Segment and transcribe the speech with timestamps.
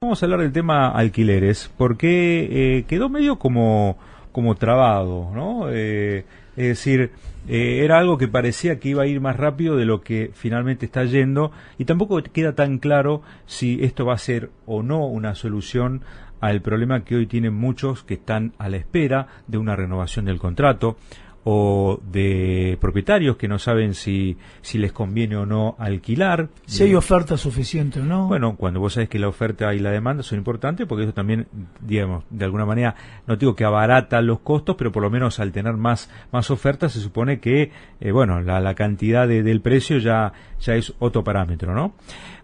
[0.00, 3.98] Vamos a hablar del tema alquileres, porque eh, quedó medio como,
[4.30, 5.70] como trabado, ¿no?
[5.72, 6.24] Eh,
[6.56, 7.10] es decir,
[7.48, 10.86] eh, era algo que parecía que iba a ir más rápido de lo que finalmente
[10.86, 15.34] está yendo y tampoco queda tan claro si esto va a ser o no una
[15.34, 16.02] solución
[16.40, 20.38] al problema que hoy tienen muchos que están a la espera de una renovación del
[20.38, 20.96] contrato
[21.44, 26.48] o de propietarios que no saben si, si les conviene o no alquilar.
[26.66, 28.26] Si hay oferta suficiente o no.
[28.26, 31.46] Bueno, cuando vos sabés que la oferta y la demanda son importantes, porque eso también,
[31.80, 32.94] digamos, de alguna manera,
[33.26, 36.92] no digo que abarata los costos, pero por lo menos al tener más, más ofertas
[36.92, 37.70] se supone que,
[38.00, 41.94] eh, bueno, la, la cantidad del precio ya, ya es otro parámetro, ¿no?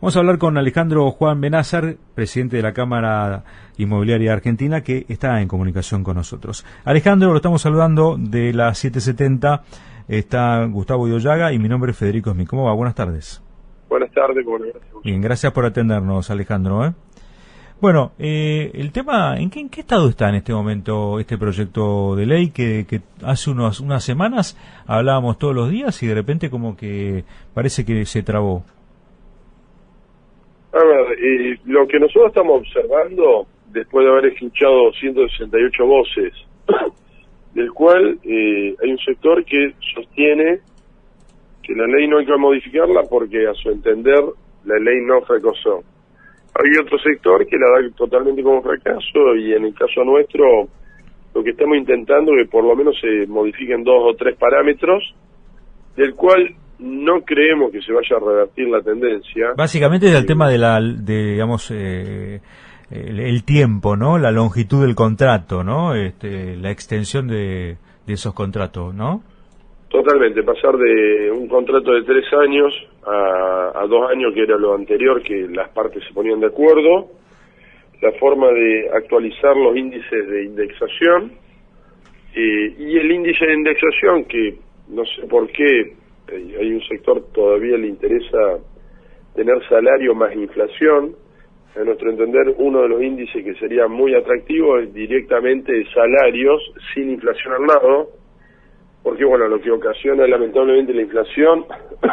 [0.01, 3.45] Vamos a hablar con Alejandro Juan Benázar, presidente de la Cámara
[3.79, 6.65] Inmobiliaria Argentina, que está en comunicación con nosotros.
[6.85, 9.63] Alejandro, lo estamos saludando de las 770.
[10.09, 12.49] Está Gustavo Idoyaga y mi nombre es Federico Smith.
[12.49, 12.75] ¿Cómo va?
[12.75, 13.43] Buenas tardes.
[13.89, 14.83] Buenas tardes, gracias.
[15.03, 16.85] Bien, gracias por atendernos, Alejandro.
[16.85, 16.93] ¿eh?
[17.81, 22.15] Bueno, eh, el tema, ¿en qué, ¿en qué estado está en este momento este proyecto
[22.17, 26.51] de ley que, que hace unos, unas semanas hablábamos todos los días y de repente
[26.51, 28.65] como que parece que se trabó?
[30.73, 36.33] A ver, eh, lo que nosotros estamos observando, después de haber escuchado 168 voces,
[37.55, 40.59] del cual eh, hay un sector que sostiene
[41.63, 44.23] que la ley no hay que modificarla porque a su entender
[44.65, 45.83] la ley no fracasó.
[46.57, 50.69] Hay otro sector que la da totalmente como fracaso y en el caso nuestro
[51.35, 55.15] lo que estamos intentando es que por lo menos se modifiquen dos o tres parámetros
[55.97, 59.53] del cual no creemos que se vaya a revertir la tendencia.
[59.57, 62.41] Básicamente es el tema de la, de, digamos, eh,
[62.91, 64.19] el, tiempo, ¿no?
[64.19, 65.95] La longitud del contrato, ¿no?
[65.95, 67.77] Este, la extensión de,
[68.07, 69.23] esos contratos, ¿no?
[69.89, 72.73] Totalmente, pasar de un contrato de tres años
[73.07, 77.11] a, dos años, que era lo anterior, que las partes se ponían de acuerdo,
[78.03, 81.33] la forma de actualizar los índices de indexación,
[82.35, 85.95] eh, y el índice de indexación, que no sé por qué
[86.33, 88.59] hay un sector todavía le interesa
[89.35, 91.15] tener salario más inflación.
[91.77, 96.63] A nuestro entender, uno de los índices que sería muy atractivo es directamente salarios
[96.95, 98.11] sin inflación al lado,
[99.03, 101.65] porque bueno, lo que ocasiona lamentablemente la inflación,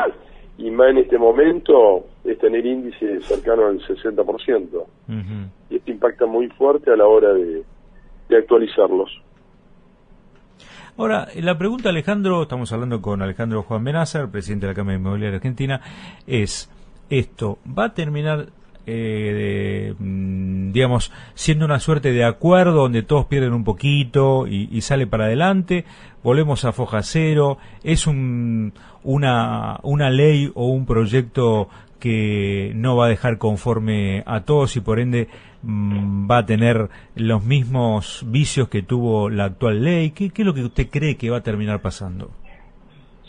[0.58, 4.86] y más en este momento, es tener índices cercanos al 60%.
[5.70, 7.64] Y esto impacta muy fuerte a la hora de
[8.36, 9.22] actualizarlos.
[10.98, 15.38] Ahora, la pregunta, Alejandro, estamos hablando con Alejandro Juan Benázar, presidente de la Cámara Inmobiliaria
[15.38, 15.82] Argentina,
[16.28, 16.70] es,
[17.10, 18.48] ¿esto va a terminar,
[18.86, 25.08] eh, mm, digamos, siendo una suerte de acuerdo donde todos pierden un poquito y, sale
[25.08, 25.86] para adelante?
[26.24, 27.58] ¿Volvemos a foja cero?
[27.84, 31.70] ¿Es un, una, una ley o un proyecto
[32.02, 35.28] que no va a dejar conforme a todos y por ende
[35.62, 40.12] mm, va a tener los mismos vicios que tuvo la actual ley.
[40.12, 42.32] ¿Qué, es lo que usted cree que va a terminar pasando?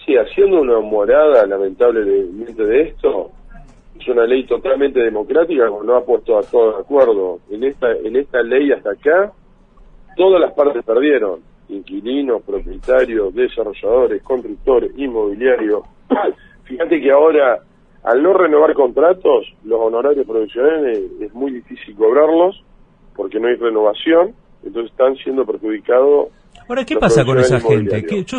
[0.04, 3.30] Sí, haciendo una morada lamentablemente de esto,
[4.02, 7.40] es una ley totalmente democrática, no ha puesto a todos de acuerdo.
[7.50, 9.32] En esta, en esta ley hasta acá,
[10.16, 15.82] todas las partes perdieron, inquilinos, propietarios, desarrolladores, constructores, inmobiliarios.
[16.64, 17.62] Fíjate que ahora
[18.02, 22.62] al no renovar contratos, los honorarios profesionales es muy difícil cobrarlos
[23.14, 26.28] porque no hay renovación, entonces están siendo perjudicados.
[26.72, 28.02] Ahora, ¿qué pasa con esa gente?
[28.24, 28.38] yo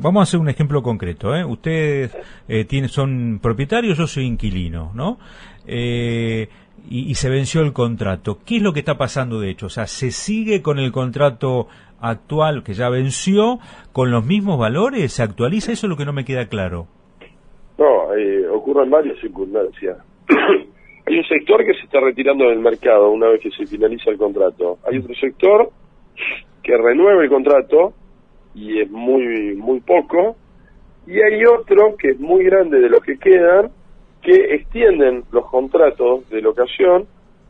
[0.00, 1.36] vamos a hacer un ejemplo concreto.
[1.36, 1.44] ¿eh?
[1.44, 2.16] Ustedes
[2.48, 5.18] eh, son propietarios, yo soy inquilino, ¿no?
[5.66, 6.48] Eh,
[6.88, 8.38] y, y, se venció el contrato.
[8.46, 9.66] ¿Qué es lo que está pasando de hecho?
[9.66, 11.68] O sea, ¿se sigue con el contrato
[12.00, 13.58] actual que ya venció
[13.92, 15.12] con los mismos valores?
[15.12, 15.70] ¿Se actualiza?
[15.70, 16.86] Eso es lo que no me queda claro.
[17.76, 19.98] No, eh, ocurren varias circunstancias.
[21.06, 24.16] Hay un sector que se está retirando del mercado una vez que se finaliza el
[24.16, 24.78] contrato.
[24.90, 25.70] Hay otro sector
[26.68, 27.94] que renueva el contrato
[28.54, 30.36] y es muy muy poco.
[31.06, 33.70] Y hay otro que es muy grande de los que quedan
[34.20, 37.06] que extienden los contratos de locación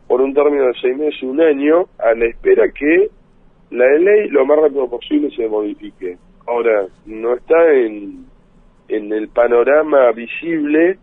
[0.06, 3.10] por un término de seis meses, un año, a la espera que
[3.70, 6.16] la ley lo más rápido posible se modifique.
[6.46, 8.24] Ahora, no está en
[8.86, 10.96] en el panorama visible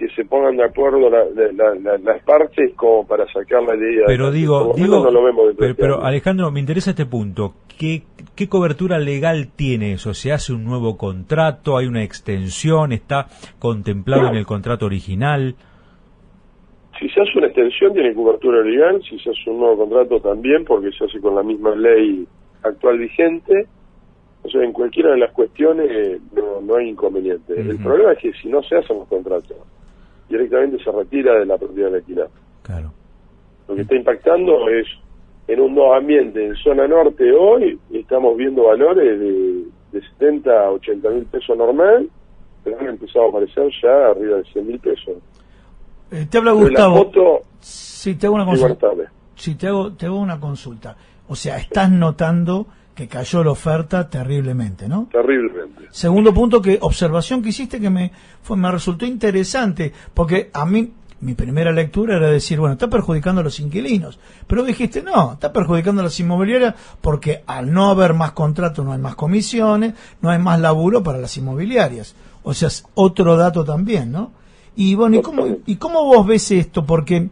[0.00, 4.04] que se pongan de acuerdo las partes como para sacar la idea.
[4.06, 5.06] Pero digo, digo
[5.76, 7.52] pero, Alejandro, me interesa este punto.
[7.78, 8.04] ¿Qué,
[8.34, 10.14] ¿Qué cobertura legal tiene eso?
[10.14, 11.76] ¿Se hace un nuevo contrato?
[11.76, 12.92] ¿Hay una extensión?
[12.92, 13.26] ¿Está
[13.58, 15.54] contemplado en el contrato original?
[16.98, 20.64] Si se hace una extensión tiene cobertura legal, si se hace un nuevo contrato también,
[20.64, 22.26] porque se hace con la misma ley
[22.62, 23.66] actual vigente
[24.42, 27.60] o sea, en cualquiera de las cuestiones no, no hay inconveniente.
[27.60, 29.58] El problema es que si no se hacen los contratos,
[30.30, 32.28] directamente se retira de la propiedad de alquiler.
[32.62, 32.92] Claro.
[33.68, 34.86] Lo que está impactando es
[35.48, 40.70] en un dos ambiente en zona norte hoy, estamos viendo valores de, de 70 a
[40.70, 42.08] 80 mil pesos normal,
[42.62, 45.16] pero han empezado a aparecer ya arriba de 100 mil pesos.
[46.12, 47.10] Eh, te habla Gustavo.
[47.60, 48.88] si te hago una consulta.
[49.34, 50.96] Si te hago, te hago una consulta.
[51.28, 55.08] O sea, estás notando que cayó la oferta terriblemente, ¿no?
[55.10, 55.88] Terriblemente.
[55.90, 60.92] Segundo punto, que observación que hiciste que me, fue, me resultó interesante, porque a mí
[61.20, 64.18] mi primera lectura era decir, bueno, está perjudicando a los inquilinos.
[64.46, 68.92] Pero dijiste, no, está perjudicando a las inmobiliarias porque al no haber más contratos no
[68.92, 72.14] hay más comisiones, no hay más laburo para las inmobiliarias.
[72.42, 74.32] O sea, es otro dato también, ¿no?
[74.76, 76.86] Y bueno, ¿y cómo, ¿y cómo vos ves esto?
[76.86, 77.28] Porque,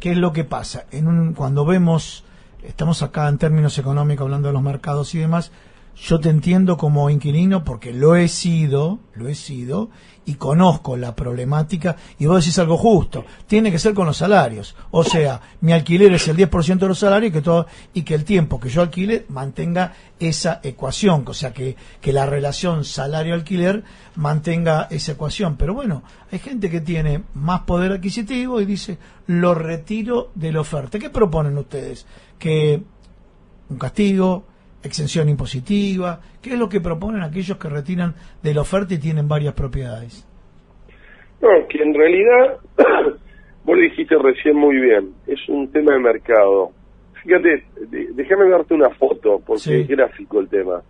[0.00, 0.86] ¿qué es lo que pasa?
[0.90, 2.24] En un, cuando vemos,
[2.62, 5.52] estamos acá en términos económicos hablando de los mercados y demás,
[5.96, 9.90] yo te entiendo como inquilino porque lo he sido, lo he sido,
[10.24, 14.76] y conozco la problemática, y vos decís algo justo, tiene que ser con los salarios.
[14.92, 18.14] O sea, mi alquiler es el 10% de los salarios y que, todo, y que
[18.14, 23.82] el tiempo que yo alquile mantenga esa ecuación, o sea, que, que la relación salario-alquiler
[24.14, 25.56] mantenga esa ecuación.
[25.56, 30.60] Pero bueno, hay gente que tiene más poder adquisitivo y dice, lo retiro de la
[30.60, 30.98] oferta.
[30.98, 32.06] ¿Qué proponen ustedes?
[32.40, 32.80] Que
[33.68, 34.44] un castigo,
[34.82, 36.20] exención impositiva?
[36.42, 40.26] ¿Qué es lo que proponen aquellos que retiran de la oferta y tienen varias propiedades?
[41.40, 42.58] No, que en realidad,
[43.64, 46.72] vos lo dijiste recién muy bien, es un tema de mercado.
[47.22, 47.64] Fíjate,
[48.14, 50.82] déjame darte una foto, porque es gráfico el tema.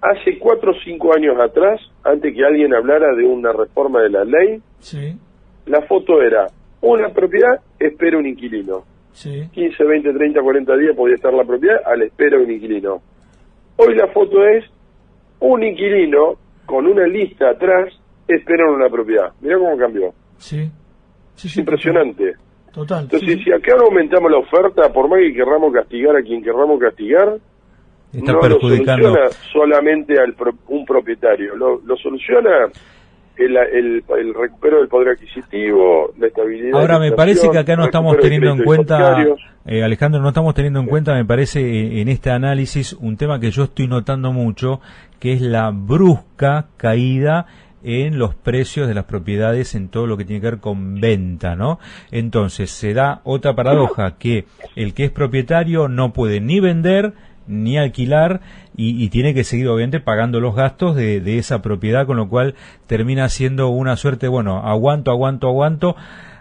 [0.00, 4.24] Hace cuatro o cinco años atrás, antes que alguien hablara de una reforma de la
[4.24, 4.60] ley,
[5.66, 6.46] la foto era
[6.80, 8.84] una propiedad, espera un inquilino.
[9.22, 13.00] 15, 20, 30, 40 días podía estar la propiedad a la espera de un inquilino.
[13.76, 14.64] Hoy la foto es
[15.40, 16.34] un inquilino
[16.66, 17.92] con una lista atrás
[18.26, 19.32] esperando una propiedad.
[19.40, 20.12] Mirá cómo cambió.
[20.38, 20.68] Sí.
[21.34, 22.34] sí, Impresionante.
[22.72, 23.04] Total.
[23.04, 26.80] Entonces, si acá no aumentamos la oferta, por más que querramos castigar a quien querramos
[26.80, 27.38] castigar,
[28.12, 29.08] Está no perjudicando.
[29.08, 30.34] lo soluciona solamente al
[30.68, 32.68] un propietario, lo, lo soluciona
[33.36, 36.80] el, el, recupero del poder adquisitivo, la estabilidad.
[36.80, 39.24] Ahora, me parece que acá no estamos teniendo en cuenta,
[39.66, 43.40] eh, Alejandro, no estamos teniendo en cuenta, me parece, eh, en este análisis, un tema
[43.40, 44.80] que yo estoy notando mucho,
[45.18, 47.46] que es la brusca caída
[47.82, 51.54] en los precios de las propiedades en todo lo que tiene que ver con venta,
[51.54, 51.78] ¿no?
[52.10, 57.12] Entonces, se da otra paradoja, que el que es propietario no puede ni vender,
[57.46, 58.40] ni alquilar
[58.76, 62.54] y, tiene que seguir obviamente pagando los gastos de, esa propiedad, con lo cual
[62.86, 65.96] termina siendo una suerte, bueno, aguanto, aguanto, aguanto,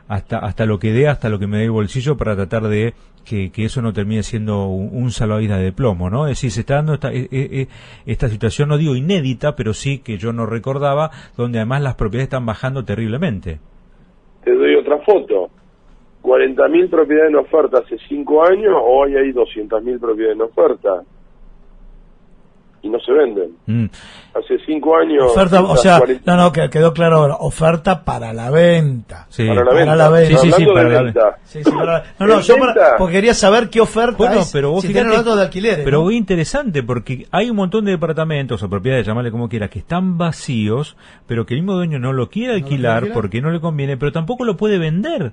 [0.07, 2.93] hasta, hasta lo que dé, hasta lo que me dé el bolsillo para tratar de
[3.23, 6.25] que, eso no termine siendo un, salvavidas de plomo, ¿no?
[6.25, 7.67] Es decir, se está dando esta, e, e, e,
[8.05, 12.27] esta situación, no digo inédita, pero sí que yo no recordaba, donde además las propiedades
[12.27, 13.59] están bajando terriblemente.
[14.43, 15.49] Te doy otra foto.
[16.23, 21.03] 40.000 propiedades en oferta hace 5 años, hoy hay 200.000 propiedades en oferta
[22.83, 23.55] y no se venden.
[23.65, 23.85] Mm.
[24.35, 25.31] Hace cinco años.
[25.31, 27.35] Oferta, o sea, no, no, que quedó claro ahora.
[27.39, 29.25] Oferta para la venta.
[29.29, 29.47] Sí.
[29.47, 29.63] Para
[29.95, 30.37] la venta.
[30.37, 31.37] Sí, sí, sí, para la venta.
[31.43, 32.55] Sí, sí, para No, no, yo
[32.97, 35.85] porque quería saber qué oferta bueno, es, pero vos si tienen datos de alquileres.
[35.85, 39.79] Pero muy interesante porque hay un montón de departamentos o propiedades, llamarle como quieras, que
[39.79, 43.95] están vacíos, pero que el mismo dueño no lo quiere alquilar porque no le conviene,
[43.95, 45.31] pero tampoco lo puede vender.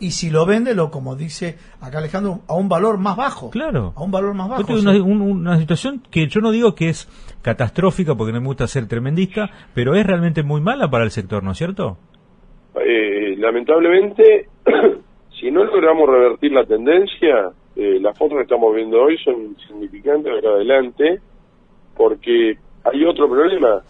[0.00, 3.50] Y, si lo vende, lo como dice acá Alejandro, a un valor más bajo.
[3.50, 3.92] Claro.
[3.96, 4.72] A un valor más bajo.
[5.04, 7.08] una, situación que yo no digo que es
[7.42, 11.42] catastrófica porque no me gusta ser tremendista, pero es realmente muy mala para el sector,
[11.42, 11.98] ¿no es cierto?
[12.74, 14.48] Eh, lamentablemente,
[15.40, 20.32] si no logramos revertir la tendencia, eh, las fotos que estamos viendo hoy son significantes
[20.40, 21.20] para adelante,
[21.96, 23.82] porque hay otro problema.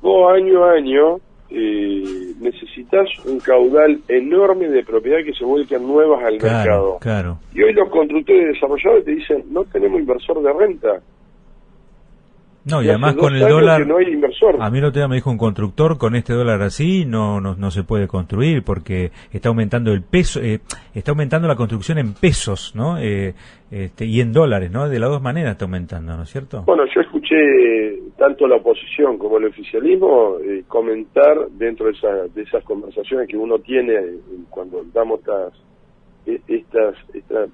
[0.00, 1.16] Vos año a año
[1.50, 6.98] eh, necesitas un caudal enorme de propiedad que se vuelquen nuevas al mercado.
[7.00, 7.38] Claro.
[7.54, 11.00] Y hoy los constructores desarrolladores te dicen, no tenemos inversor de renta.
[12.64, 13.86] No, y, además con el dólar...
[13.86, 14.56] No hay inversor.
[14.60, 17.56] A mí el otro día me dijo un constructor, con este dólar así no, no,
[17.56, 20.60] no se puede construir porque está aumentando el peso, eh,
[20.94, 22.98] está aumentando la construcción en pesos, ¿no?
[22.98, 23.34] Eh,
[23.70, 24.88] este, y en dólares, ¿no?
[24.88, 26.62] De las dos maneras está aumentando, ¿no es cierto?
[26.62, 27.34] Bueno, yo escuché
[28.22, 33.36] tanto la oposición como el oficialismo eh, comentar dentro de, esa, de esas conversaciones que
[33.36, 33.98] uno tiene
[34.48, 35.52] cuando damos estas,
[36.46, 37.50] estas, estas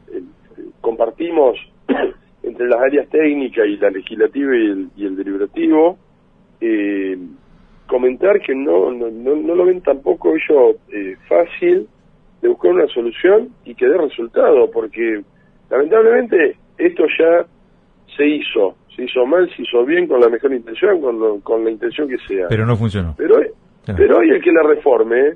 [0.82, 1.56] compartimos
[2.42, 4.54] entre las áreas técnicas y la legislativa
[4.94, 5.96] y el, deliberativo,
[6.60, 7.16] eh,
[7.86, 11.88] comentar que no, no, no, lo ven tampoco ellos eh, fácil
[12.42, 15.22] de buscar una solución y que dé resultado, porque
[15.70, 17.46] lamentablemente esto ya
[18.18, 21.70] se hizo, se hizo mal, se hizo bien, con la mejor intención, con, con la
[21.70, 22.48] intención que sea.
[22.48, 23.14] Pero no funcionó.
[23.16, 23.36] Pero,
[23.96, 25.34] pero hoy el que la reforme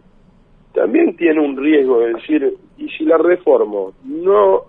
[0.74, 3.92] también tiene un riesgo de decir, ¿y si la reformo?
[4.04, 4.62] No,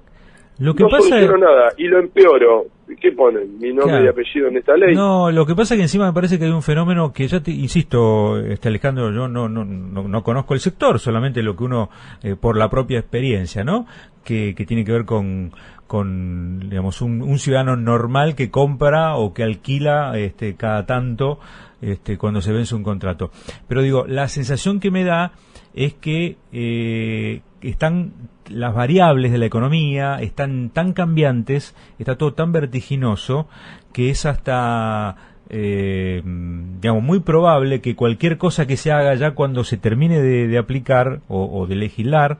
[0.60, 2.65] lo que no pasa soluciono nada y lo empeoro.
[3.01, 3.58] ¿Qué ponen?
[3.60, 4.05] ¿Mi nombre Claro.
[4.05, 4.93] y apellido en esta ley?
[4.93, 7.41] No, lo que pasa es que encima me parece que hay un fenómeno que ya
[7.41, 11.63] te insisto, este Alejandro, yo no, no, no, no conozco el sector, solamente lo que
[11.63, 11.89] uno,
[12.22, 13.88] eh, por la propia experiencia, ¿no?
[14.24, 15.51] Que, que tiene que ver con,
[15.94, 21.40] con digamos, un, un ciudadano normal que compra o que alquila este, cada tanto
[21.84, 23.30] este, cuando se vence un contrato.
[23.68, 25.34] Pero digo, la sensación que me da
[25.76, 28.14] es que eh, están
[28.50, 33.48] las variables de la economía están tan cambiantes, está todo tan vertiginoso
[33.94, 35.16] que es hasta
[35.52, 40.58] eh, digamos muy probable que cualquier cosa que se haga ya cuando se termine de,
[40.58, 42.40] aplicar o de legislar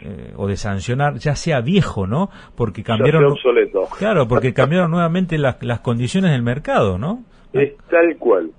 [0.00, 2.30] eh, o de sancionar ya sea viejo, ¿no?
[2.56, 3.84] Porque cambiaron obsoleto.
[3.98, 7.24] claro, porque cambiaron nuevamente las, las condiciones del mercado, ¿no?
[7.52, 8.50] Es tal cual.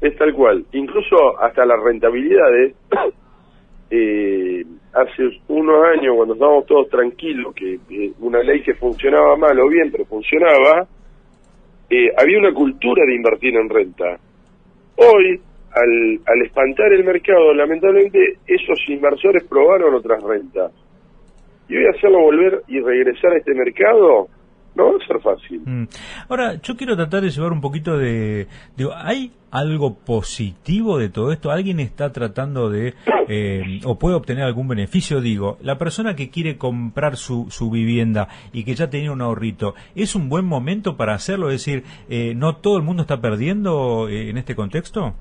[0.00, 0.64] Es tal cual.
[0.72, 2.76] Incluso hasta las rentabilidades,
[3.90, 9.58] eh, hace unos años, cuando estábamos todos tranquilos, que eh, una ley que funcionaba mal
[9.58, 10.86] o bien, pero funcionaba,
[11.90, 14.18] eh, había una cultura de invertir en renta.
[14.96, 15.40] Hoy,
[15.74, 20.72] al, al espantar el mercado, lamentablemente, esos inversores probaron otras rentas.
[21.68, 24.28] Y hoy hacerlo volver y regresar a este mercado
[24.74, 25.62] no va a ser fácil.
[25.64, 25.84] Mm.
[26.28, 28.48] Ahora, yo quiero tratar de llevar un poquito de...
[28.76, 31.50] Digo, ¿hay algo positivo de todo esto?
[31.50, 32.94] ¿Alguien está tratando de...
[33.28, 35.20] eh, o puede obtener algún beneficio?
[35.20, 39.74] Digo, la persona que quiere comprar su, su vivienda y que ya tenía un ahorrito,
[39.94, 41.50] ¿es un buen momento para hacerlo?
[41.50, 45.14] Es decir, eh, ¿no todo el mundo está perdiendo eh, en este contexto?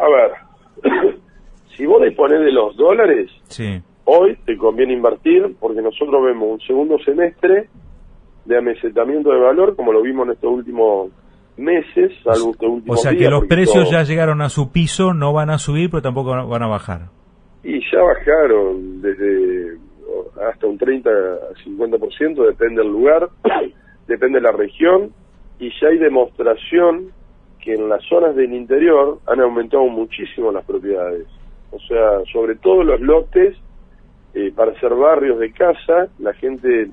[0.00, 1.14] A ver,
[1.76, 3.80] si vos disponés de los dólares, Sí.
[4.04, 7.68] hoy te conviene invertir porque nosotros vemos un segundo semestre
[8.44, 11.10] de amesetamiento de valor como lo vimos en estos últimos
[11.56, 15.12] meses, salvo estos O últimos sea que los precios todo- ya llegaron a su piso,
[15.12, 17.00] no van a subir, pero tampoco van a- bajar.
[17.64, 19.76] Y ya bajaron desde
[20.48, 23.28] hasta un 30 a 50%, depende del lugar,
[24.06, 25.10] depende de la región,
[25.58, 27.10] y ya hay demostración
[27.68, 31.26] que en las zonas del interior han aumentado muchísimo las propiedades.
[31.70, 33.58] O sea, sobre todo los lotes
[34.32, 36.88] eh, para hacer barrios de casa, la gente,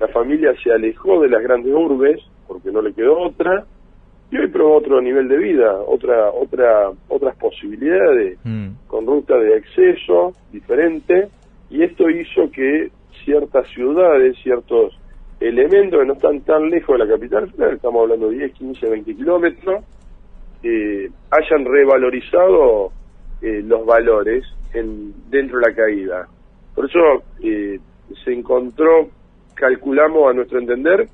[0.00, 3.66] la familia se alejó de las grandes urbes porque no le quedó otra,
[4.32, 8.70] y hoy probó otro nivel de vida, otra, otra, otras posibilidades Mm.
[8.88, 11.28] con ruta de acceso diferente
[11.70, 12.90] y esto hizo que
[13.24, 14.98] ciertas ciudades, ciertos
[15.38, 19.14] elementos que no están tan lejos de la capital estamos hablando de 10, 15, 20
[19.14, 19.84] kilómetros,
[20.66, 22.90] eh, hayan revalorizado
[23.40, 24.44] eh, los valores
[24.74, 26.28] en, dentro de la caída.
[26.74, 26.98] Por eso
[27.42, 27.78] eh,
[28.24, 29.08] se encontró,
[29.54, 31.08] calculamos a nuestro entender,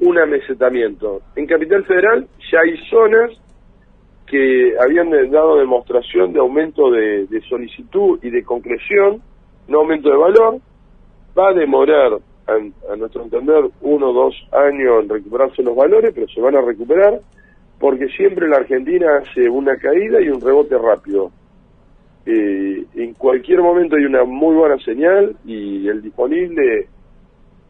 [0.00, 1.22] un amesetamiento.
[1.34, 3.30] En Capital Federal ya hay zonas
[4.26, 9.22] que habían dado demostración de aumento de, de solicitud y de concreción,
[9.68, 10.58] no aumento de valor,
[11.38, 12.12] va a demorar,
[12.46, 16.56] a, a nuestro entender, uno o dos años en recuperarse los valores, pero se van
[16.56, 17.20] a recuperar,
[17.78, 21.30] porque siempre la Argentina hace una caída y un rebote rápido.
[22.24, 26.88] Eh, en cualquier momento hay una muy buena señal y el disponible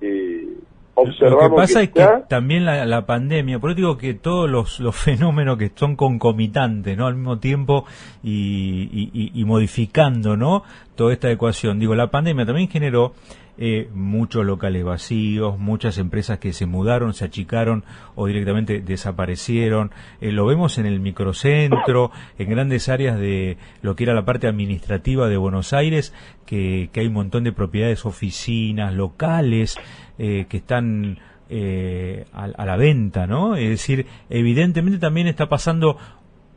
[0.01, 0.49] eh,
[0.95, 4.49] observamos Lo que pasa es que también la, la pandemia, por eso digo que todos
[4.49, 7.07] los, los fenómenos que son concomitantes, ¿no?
[7.07, 7.85] Al mismo tiempo
[8.23, 10.63] y, y- y- y modificando, ¿no?
[10.95, 11.79] Toda esta ecuación.
[11.79, 13.13] Digo, la pandemia también generó
[13.59, 17.85] eh, muchos locales vacíos, muchas empresas que se mudaron, se achicaron
[18.15, 19.93] o directamente desaparecieron.
[20.21, 24.47] Eh, lo vemos en el microcentro, en grandes áreas de lo que era la parte
[24.47, 26.13] administrativa de Buenos Aires,
[26.45, 29.77] que, hay un montón de propiedades, oficinas, locales,
[30.19, 33.57] eh, que están eh, a, a la venta, ¿no?
[33.57, 35.97] Es decir, evidentemente también está pasando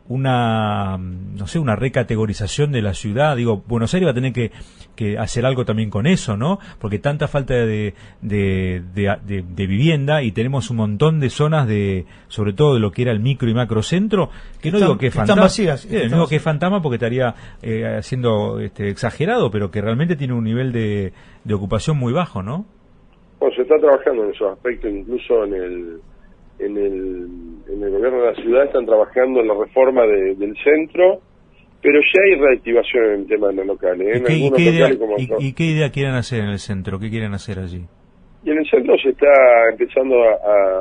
[0.09, 3.37] una, no sé, una recategorización de la ciudad.
[3.37, 4.51] Digo, Buenos Aires va a tener que,
[4.95, 6.59] que hacer algo también con eso, ¿no?
[6.79, 11.67] Porque tanta falta de, de, de, de- de vivienda y tenemos un montón de zonas
[11.67, 14.29] de, sobre todo de lo que era el micro y macrocentro,
[14.61, 15.43] que no Están- digo que es fantasma.
[15.43, 16.43] vacías, Eh, no digo que es vacías.
[16.43, 21.13] fantasma porque estaría eh, siendo este, exagerado, pero que realmente tiene un nivel de,
[21.43, 22.65] de ocupación muy bajo, ¿no?
[23.39, 26.01] Bueno, se está trabajando en esos aspectos, incluso en el,
[26.59, 27.27] en el,
[27.73, 31.19] en el gobierno de la ciudad están trabajando en la reforma de- del centro,
[31.81, 34.07] pero ya hay reactivación en el tema de los locales.
[34.07, 34.11] ¿eh?
[34.13, 36.49] ¿Y En qué, y qué idea, locales como y- y qué idea quieren hacer en
[36.49, 36.99] el centro?
[36.99, 37.85] ¿Qué quieren hacer allí?
[38.43, 39.27] Y en el centro se está
[39.71, 40.31] empezando a,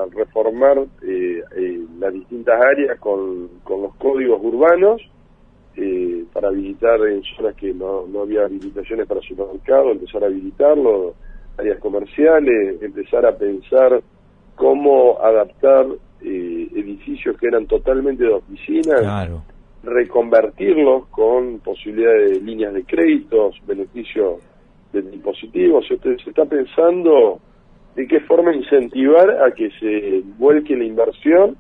[0.03, 5.01] a reformar eh, eh, las distintas áreas con, con los códigos urbanos
[5.77, 11.15] eh, para habilitar en zonas que no, no había habilitaciones para supermercados, empezar a habilitarlo,
[11.57, 14.01] áreas comerciales, empezar a pensar
[14.59, 15.87] cómo adaptar
[16.21, 19.43] eh, edificios que eran totalmente de oficinas Claro.
[19.85, 24.41] reconvertirlos con posibilidad de líneas de créditos, beneficios
[24.93, 25.81] del dispositivo.
[25.83, 27.41] Se, se está pensando
[27.95, 31.57] de qué forma incentivar a que se vuelque la inversión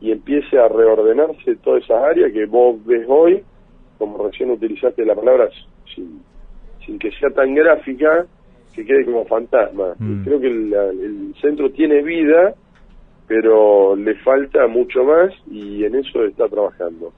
[0.00, 3.42] y empiece a reordenarse todas esas áreas que vos ves hoy,
[3.98, 5.50] como recién utilizaste la palabra,
[5.94, 6.22] sin,
[6.86, 8.26] sin que sea tan gráfica,
[8.74, 9.94] que quede como fantasma.
[9.98, 10.24] Mm.
[10.24, 12.54] Creo que el, el centro tiene vida,
[13.30, 17.12] pero le falta mucho más y en eso está trabajando.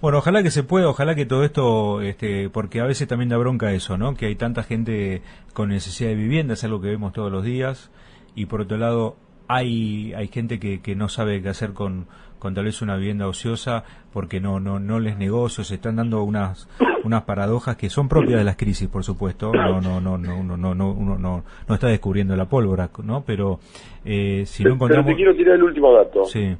[0.00, 3.36] Bueno, ojalá que se pueda, ojalá que todo esto, este, porque a veces también da
[3.36, 4.14] bronca eso, ¿no?
[4.14, 7.92] Que hay tanta gente con necesidad de vivienda, es algo que vemos todos los días,
[8.34, 9.16] y por otro lado
[9.48, 12.06] hay hay gente que, que no sabe qué hacer con,
[12.38, 16.22] con tal vez una vivienda ociosa porque no no no les negocio, se están dando
[16.22, 16.68] unas
[17.04, 19.52] unas paradojas que son propias de las crisis, por supuesto.
[19.52, 23.22] No no no no no no no uno no, no está descubriendo la pólvora, ¿no?
[23.26, 23.58] Pero
[24.04, 26.24] eh, si no Pero encontramos te quiero tirar el último dato.
[26.24, 26.56] sí,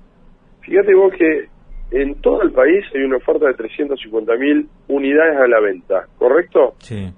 [0.61, 1.49] Fíjate vos que
[1.91, 6.75] en todo el país hay una oferta de 350.000 unidades a la venta, ¿correcto?
[6.79, 7.11] sí,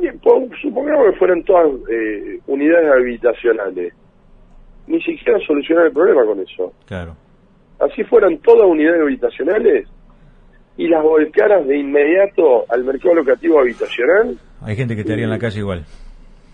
[0.00, 0.18] Bien,
[0.62, 3.92] supongamos que fueran todas eh, unidades habitacionales.
[4.86, 6.72] Ni siquiera solucionar el problema con eso.
[6.86, 7.14] claro.
[7.80, 9.88] Así fueran todas unidades habitacionales
[10.76, 15.30] y las volcaras de inmediato al mercado locativo habitacional, Hay gente que te haría en
[15.30, 15.84] la calle igual.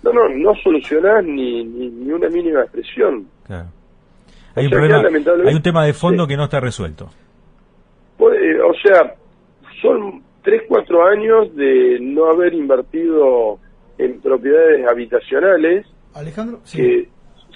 [0.03, 3.27] no, no, no solucionás ni, ni, ni una mínima expresión.
[3.47, 3.69] Claro.
[4.55, 6.29] O Hay un sea, problema, hay un tema de fondo Sí.
[6.31, 7.11] que no está resuelto.
[8.17, 9.15] Puede- o sea,
[9.83, 13.59] son 3, 4 años de no haber invertido
[13.99, 16.79] en propiedades habitacionales Alejandro, sí.
[16.79, 17.09] que...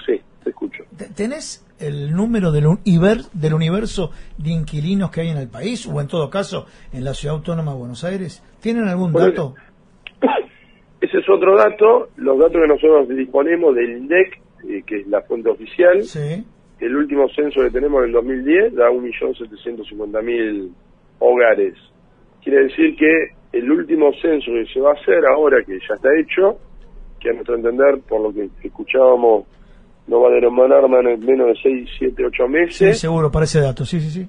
[0.07, 0.83] Sí, te escucho.
[0.97, 5.87] Te- ¿Tenés el número del, univer- del universo de inquilinos que hay en el país
[5.87, 8.43] o en todo caso en la ciudad autónoma de Buenos Aires?
[8.61, 9.55] ¿Tienen algún dato?
[11.01, 15.23] Ese es otro dato, los datos que nosotros disponemos del INDEC, eh, que es la
[15.23, 16.03] fuente oficial.
[16.03, 16.45] Sí.
[16.79, 20.71] El último censo que tenemos en el 2010 da 1.750.000
[21.21, 21.75] hogares.
[22.43, 26.09] Quiere decir que el último censo que se va a hacer ahora, que ya está
[26.19, 26.59] hecho,
[27.19, 29.45] que a nuestro entender, por lo que escuchábamos,
[30.11, 33.85] no va a demorar menos de 6, 7, 8 Sí, meses, seguro, para ese dato.
[33.85, 34.29] Sí, sí, sí.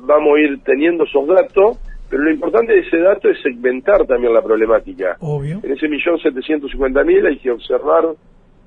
[0.00, 1.78] vamos a ir teniendo esos datos,
[2.10, 5.16] pero lo importante de ese dato es segmentar también la problemática.
[5.20, 5.60] Obvio.
[5.62, 8.04] En ese millón setecientos cincuenta mil hay que observar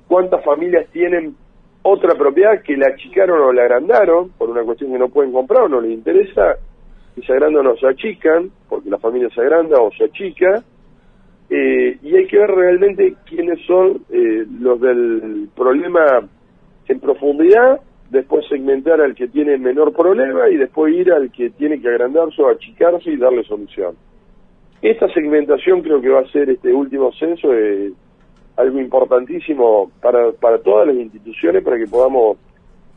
[0.08, 1.34] cuántas familias tienen
[1.82, 5.64] otra propiedad que la achicaron o la agrandaron por una cuestión que no pueden comprar
[5.64, 6.56] o no les interesa,
[7.16, 10.62] y se agrandan o se achican, porque la familia se agranda o se achica,
[11.48, 16.26] eh, y hay que ver realmente quiénes son eh, los del problema
[16.88, 21.80] en profundidad, después segmentar al que tiene menor problema y después ir al que tiene
[21.80, 23.94] que agrandarse o achicarse y darle solución.
[24.82, 27.92] Esta segmentación creo que va a ser este último censo eh,
[28.56, 32.38] algo importantísimo para, para todas las instituciones para que podamos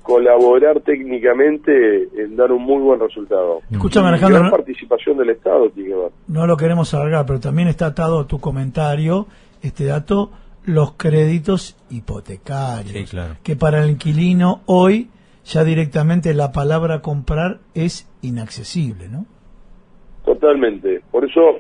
[0.02, 3.60] colaborar técnicamente en dar un muy buen resultado.
[3.70, 6.12] Escúchame, Alejandro, no, participación del Estado tiene que ver.
[6.28, 9.28] no lo queremos alargar, pero también está atado a tu comentario
[9.62, 10.32] este dato,
[10.66, 12.92] los créditos hipotecarios.
[12.92, 13.36] Sí, claro.
[13.44, 15.10] Que para el inquilino hoy
[15.46, 19.26] ya directamente la palabra comprar es inaccesible, ¿no?
[20.24, 21.02] Totalmente.
[21.12, 21.60] Por eso,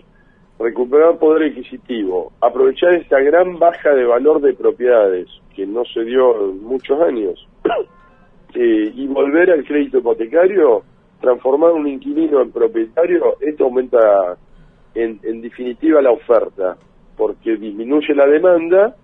[0.60, 6.52] recuperar poder adquisitivo, aprovechar esta gran baja de valor de propiedades que no se dio
[6.52, 7.48] en muchos años,
[8.54, 10.84] eh, y volver al crédito hipotecario,
[11.20, 14.38] transformar un inquilino en propietario, esto aumenta
[14.94, 16.78] en, en definitiva la oferta,
[17.20, 18.96] porque disminuye la demanda,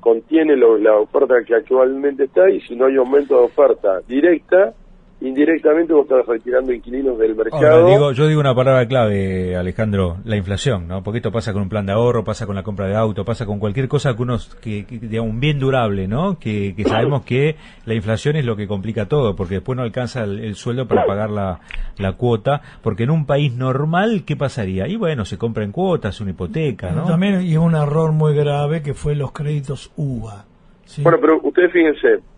[0.00, 4.74] contiene lo- la oferta que actualmente está, y si no hay aumento de oferta directa,
[5.20, 7.66] indirectamente vos estás retirando inquilinos del mercado.
[7.66, 11.02] Ahora, digo, yo digo una palabra clave, Alejandro, la inflación, ¿no?
[11.02, 13.46] Porque esto pasa con un plan de ahorro, pasa con la compra de auto, pasa
[13.46, 16.38] con cualquier cosa que uno, que, que digamos, un bien durable, ¿no?
[16.38, 20.24] Que, que sabemos que la inflación es lo que complica todo, porque después no alcanza
[20.24, 21.60] el, el sueldo para pagar la,
[21.96, 24.88] la cuota, porque en un país normal, ¿qué pasaría?
[24.88, 27.04] Y bueno, se compra en cuotas, una hipoteca, ¿no?
[27.04, 30.44] También y un error muy grave que fue los créditos UVA.
[30.84, 31.02] ¿sí?
[31.02, 32.33] Bueno, pero ustedes fíjense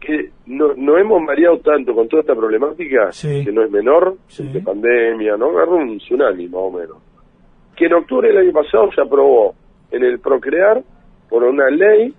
[0.00, 3.44] que no, no hemos mareado tanto con toda esta problemática, Sí.
[3.44, 4.44] que no es menor, Sí.
[4.48, 5.50] de pandemia, ¿no?
[5.50, 6.96] Agarró un tsunami más o menos.
[7.76, 9.54] Que en octubre del año pasado se aprobó
[9.90, 10.82] en el Procrear,
[11.28, 12.14] por una ley,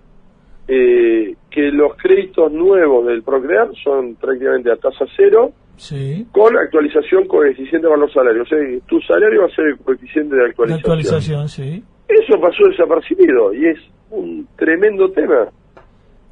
[0.67, 6.26] eh, que los créditos nuevos del Procrear son prácticamente a tasa cero, sí.
[6.32, 8.44] con actualización coeficiente de valor salario.
[8.44, 11.84] O sea, tu salario va a ser el coeficiente de La actualización, sí.
[12.08, 13.80] Eso pasó desapercibido y es
[14.12, 15.48] un tremendo tema.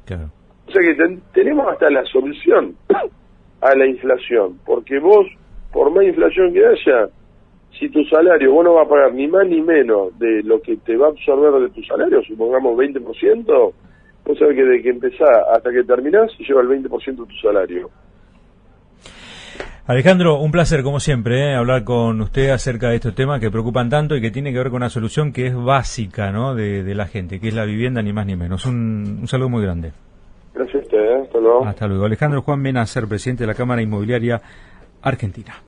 [0.06, 0.30] Claro.
[0.70, 2.76] O sea que ten, tenemos hasta la solución
[3.60, 5.26] a la inflación, porque vos,
[5.72, 7.08] por más inflación que haya,
[7.76, 10.76] si tu salario, vos no vas a pagar ni más ni menos de lo que
[10.76, 13.72] te va a absorber de tu salario, supongamos 20%,
[14.24, 17.90] vos sabés que de que empezás hasta que terminás, lleva el 20% de tu salario.
[19.88, 21.56] Alejandro, un placer como siempre ¿eh?
[21.56, 24.68] hablar con usted acerca de estos temas que preocupan tanto y que tienen que ver
[24.68, 26.54] con una solución que es básica ¿no?
[26.54, 28.66] de, de la gente, que es la vivienda ni más ni menos.
[28.66, 29.90] un, un saludo muy grande.
[30.62, 31.64] Hasta luego.
[31.64, 32.04] Hasta luego.
[32.04, 34.40] Alejandro Juan Menacer, presidente de la Cámara Inmobiliaria
[35.02, 35.62] Argentina.